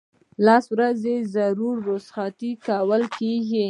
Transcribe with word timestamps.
لس 0.45 0.63
ورځې 0.73 1.15
ضروري 1.35 1.81
رخصتۍ 1.89 2.51
ورکول 2.65 3.03
کیږي. 3.17 3.59